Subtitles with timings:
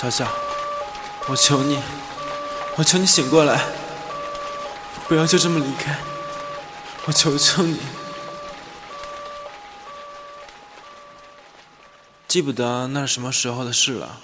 [0.00, 0.32] 小小，
[1.26, 1.82] 我求你，
[2.76, 3.66] 我求你醒过来，
[5.08, 5.98] 不要就这么离开，
[7.06, 7.80] 我求求你。
[12.28, 14.20] 记不得那是什么时候的事了，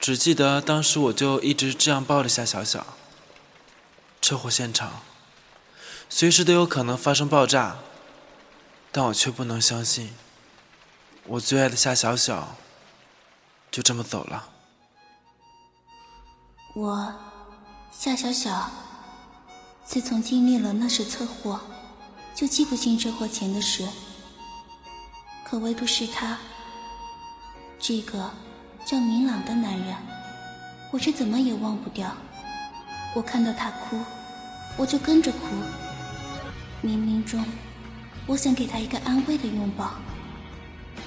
[0.00, 2.86] 只记得当时我就一直这样抱着夏小小。
[4.22, 5.02] 车祸现场，
[6.08, 7.76] 随时都有可能发生爆炸，
[8.90, 10.14] 但我却不能相信，
[11.26, 12.56] 我最爱的夏小小
[13.70, 14.52] 就这么走了。
[16.76, 17.14] 我
[17.92, 18.68] 夏小小，
[19.84, 21.60] 自从经历了那次车祸，
[22.34, 23.86] 就记不清车祸前的事，
[25.44, 26.36] 可唯独是他。
[27.78, 28.28] 这个
[28.84, 29.94] 叫明朗的男人，
[30.90, 32.12] 我却怎么也忘不掉。
[33.14, 34.00] 我看到他哭，
[34.76, 35.38] 我就跟着哭。
[36.82, 37.44] 冥冥中，
[38.26, 39.94] 我想给他一个安慰的拥抱，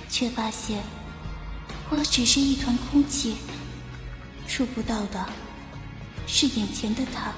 [0.07, 0.81] 却发现
[1.89, 3.35] 我只是一团空气，
[4.47, 5.27] 触不到的
[6.27, 7.31] 是眼前的他。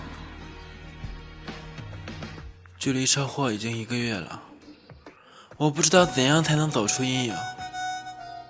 [2.77, 4.41] 距离车祸已经一个月了，
[5.57, 7.35] 我不知道怎样才能走出阴影。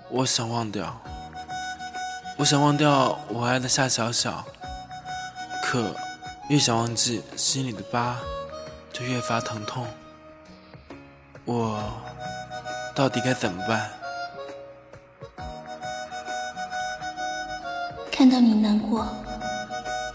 [0.08, 1.00] 我想忘掉，
[2.36, 4.44] 我想忘掉我爱的夏小小，
[5.62, 5.94] 可
[6.48, 8.16] 越想忘记，心里的疤
[8.92, 9.86] 就越发疼痛。
[11.44, 11.82] 我
[12.94, 13.90] 到底该怎么办？
[18.10, 19.06] 看到你难过，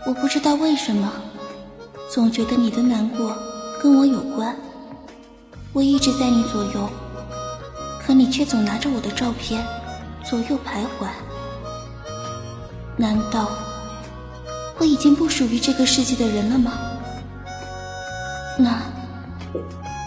[0.05, 1.11] 我不知道为什么，
[2.11, 3.35] 总觉得你的难过
[3.81, 4.55] 跟我有关。
[5.73, 6.89] 我一直在你左右，
[7.99, 9.65] 可你却总拿着我的照片。
[10.23, 11.07] 左右徘徊，
[12.97, 13.47] 难道
[14.79, 16.71] 我已经不属于这个世界的人了吗？
[18.57, 18.81] 那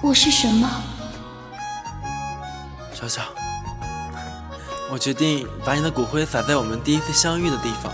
[0.02, 0.68] 我是什么？
[2.92, 3.22] 小小，
[4.90, 7.92] 我决定把你的骨灰撒在我们第一次相遇的地方。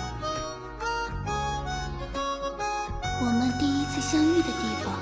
[3.21, 4.95] 我们第一次相遇的地方。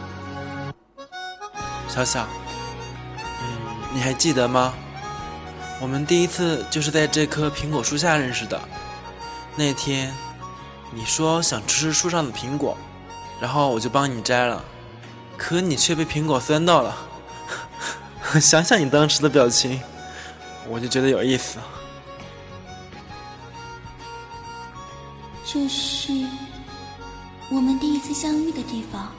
[1.88, 2.26] 小小，
[3.16, 3.58] 嗯，
[3.92, 4.74] 你还记得吗？
[5.80, 8.60] 我们第一次就是在这棵苹果树下认识的。
[9.56, 10.14] 那天，
[10.92, 12.76] 你说想吃树上的苹果，
[13.40, 14.64] 然后我就帮你摘了，
[15.36, 16.96] 可你却被苹果酸到了。
[18.40, 19.80] 想想你当时的表情，
[20.68, 21.58] 我就觉得有意思。
[25.44, 26.12] 这是
[27.52, 29.12] 我们第一次相遇的地方，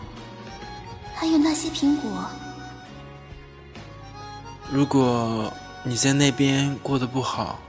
[1.14, 2.10] 还有那些苹果。
[4.72, 5.54] 如果。
[5.86, 7.60] 你在那边过得不好，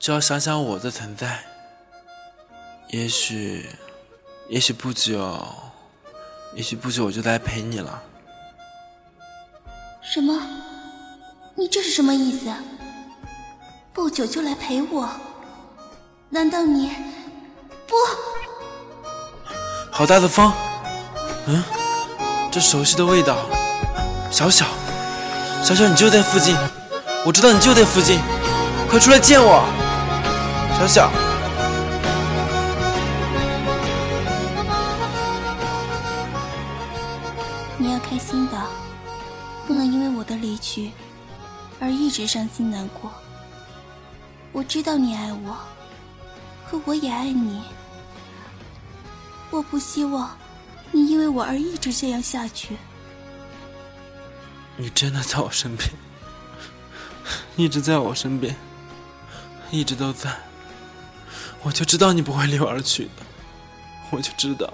[0.00, 1.38] 就要想想我的存在。
[2.88, 3.70] 也许，
[4.48, 5.46] 也许不久，
[6.56, 8.02] 也许不久我就来陪你了。
[10.02, 10.42] 什么？
[11.54, 12.52] 你这是什么意思？
[13.92, 15.08] 不久就来陪我？
[16.30, 16.90] 难道你
[17.86, 17.94] 不？
[20.00, 20.50] 好大的风！
[21.46, 21.62] 嗯，
[22.50, 23.36] 这熟悉的味道，
[24.30, 24.64] 小小。
[25.62, 26.56] 小小，你就在附近，
[27.26, 28.18] 我知道你就在附近，
[28.88, 29.62] 快出来见我，
[30.78, 31.10] 小小。
[37.76, 38.56] 你要开心的，
[39.66, 40.92] 不能因为我的离去
[41.78, 43.12] 而一直伤心难过。
[44.50, 45.54] 我知道你爱我，
[46.70, 47.60] 可我也爱你。
[49.50, 50.36] 我不希望
[50.92, 52.76] 你因为我而一直这样下去。
[54.76, 55.90] 你真的在我身边，
[57.56, 58.56] 一直在我身边，
[59.70, 60.34] 一直都在。
[61.62, 63.10] 我就知道你不会离我而去的，
[64.10, 64.72] 我就知道。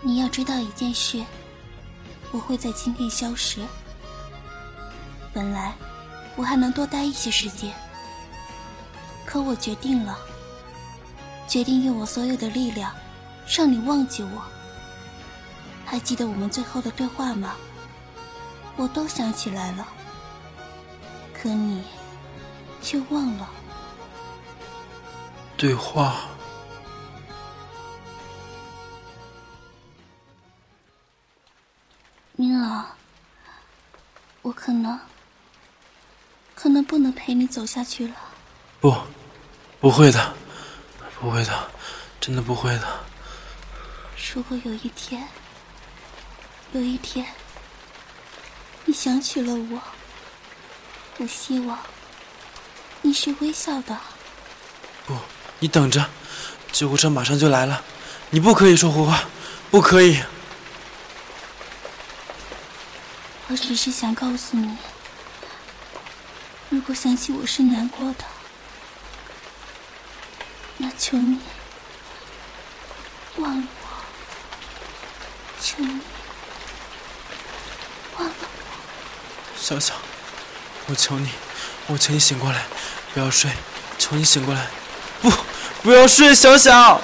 [0.00, 1.22] 你要知道一件事，
[2.30, 3.60] 我会在今天消失。
[5.34, 5.74] 本来
[6.36, 7.74] 我还能多待一些时间，
[9.26, 10.18] 可我决定了，
[11.48, 12.94] 决定用我所有的力量，
[13.48, 14.42] 让你忘记我。
[15.84, 17.56] 还记得我们最后的对话吗？
[18.76, 19.88] 我都想起来了，
[21.32, 21.82] 可你
[22.82, 23.48] 却忘了。
[25.56, 26.28] 对话，
[32.36, 32.86] 明朗，
[34.42, 35.00] 我可能，
[36.54, 38.14] 可能不能陪你走下去了。
[38.80, 38.94] 不，
[39.80, 40.34] 不会的，
[41.20, 41.70] 不会的，
[42.20, 42.86] 真的不会的。
[44.34, 45.28] 如果有一天。
[46.72, 47.26] 有一天，
[48.84, 49.80] 你想起了我，
[51.16, 51.78] 我希望
[53.00, 53.98] 你是微笑的。
[55.06, 55.16] 不，
[55.60, 56.04] 你等着，
[56.70, 57.82] 救护车马上就来了，
[58.28, 59.24] 你不可以说胡话，
[59.70, 60.22] 不可以。
[63.46, 64.76] 我只是想告诉你，
[66.68, 68.24] 如果想起我是难过的，
[70.80, 71.40] 那求你
[73.36, 73.88] 忘了我，
[75.60, 76.00] 求你
[78.16, 78.46] 忘了我。
[79.56, 79.94] 小小，
[80.86, 81.30] 我求你，
[81.88, 82.64] 我求你醒过来，
[83.12, 83.50] 不要睡，
[83.98, 84.68] 求你醒过来，
[85.20, 85.30] 不，
[85.82, 87.00] 不要睡，小小。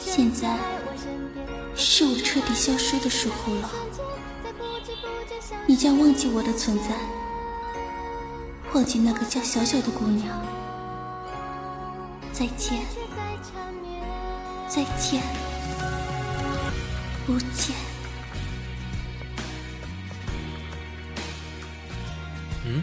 [0.00, 0.56] 现在
[1.74, 3.70] 是我彻底消失的时候了，
[5.66, 6.94] 你将忘记我的存在，
[8.74, 10.28] 忘记那个叫小小的姑娘。
[12.32, 12.84] 再见，
[14.68, 15.22] 再见，
[17.24, 17.76] 不见。
[22.66, 22.82] 嗯，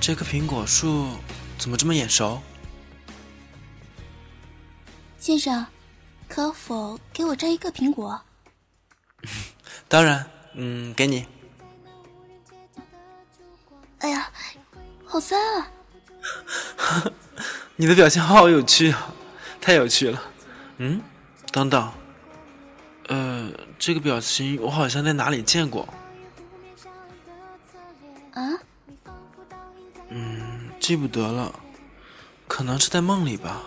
[0.00, 1.10] 这棵苹果树
[1.58, 2.40] 怎么这么眼熟？
[5.18, 5.66] 先生。
[6.26, 8.20] 可否给我摘一个苹果？
[9.88, 11.26] 当然，嗯，给你。
[14.00, 14.30] 哎呀，
[15.08, 15.70] 好酸啊！
[17.76, 19.10] 你的表情好有趣啊，
[19.60, 20.22] 太有趣了。
[20.76, 21.00] 嗯，
[21.50, 21.90] 等等，
[23.08, 25.88] 呃，这个表情我好像在哪里见过。
[28.34, 28.52] 啊？
[30.10, 31.52] 嗯，记不得了，
[32.46, 33.62] 可能是在梦里吧。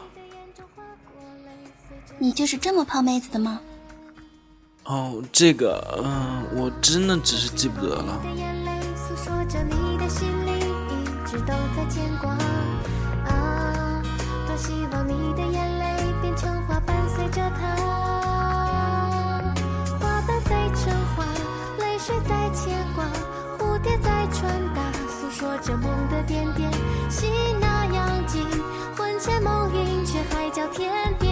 [2.20, 3.60] 你就是这么泡妹子的吗？
[4.84, 8.22] 哦，这个，嗯，我真的只是记不得了。
[11.32, 12.32] 直都在牵挂。
[13.34, 14.04] 啊，
[14.46, 17.78] 多希望你的眼泪变成花，伴随着它。
[19.98, 21.24] 花瓣飞成花，
[21.80, 23.06] 泪水在牵挂，
[23.58, 24.44] 蝴蝶在传
[24.76, 26.70] 达，诉说着梦的点点。
[27.10, 27.32] 心
[27.62, 28.46] 那样近，
[28.98, 31.32] 魂牵梦萦，却海角天边。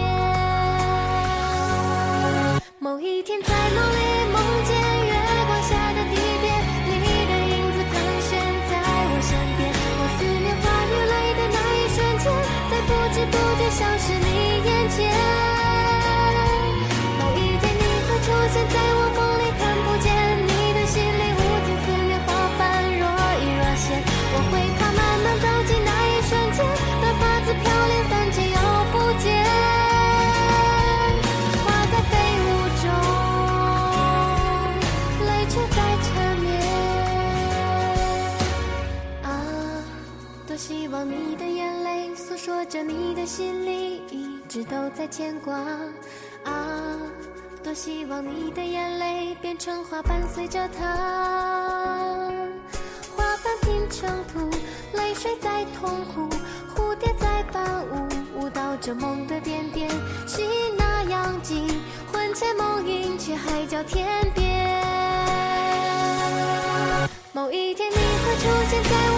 [2.78, 4.89] 某一天在梦里梦见。
[45.10, 45.56] 牵挂
[46.44, 46.96] 啊，
[47.64, 50.86] 多希望你的眼泪变成花伴随着它，
[53.16, 54.48] 花瓣拼成图，
[54.92, 56.28] 泪水在痛苦，
[56.74, 58.06] 蝴蝶在伴舞，
[58.38, 59.90] 舞蹈着梦的点点，
[60.28, 60.42] 是
[60.78, 61.66] 那样近，
[62.12, 64.48] 魂牵梦萦，却海角天边。
[67.32, 69.09] 某一天你会出现在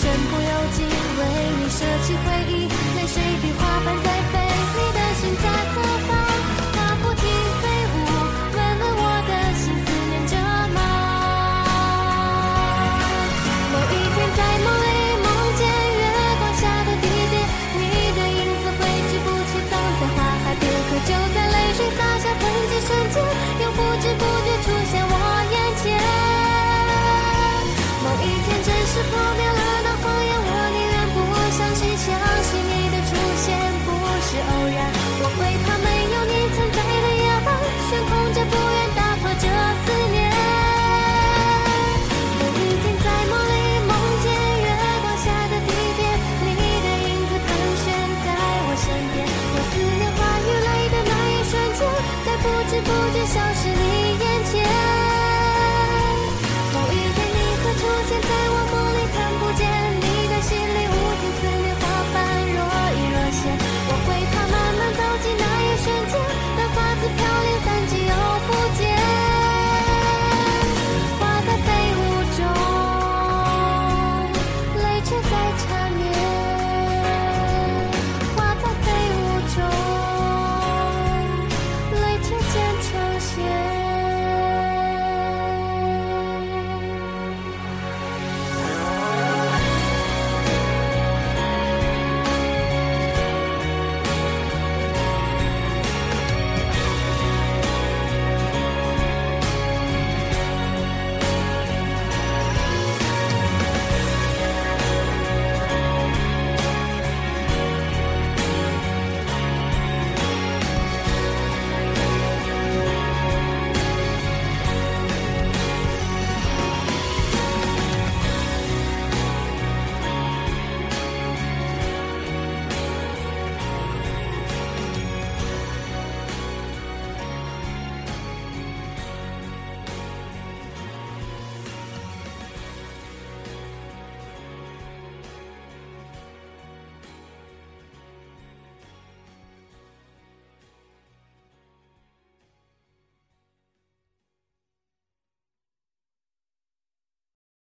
[0.00, 1.22] 身不由己为
[1.58, 4.07] 你舍弃回忆泪水比花瓣